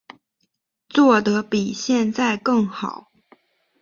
[0.89, 3.11] 做得比现在更好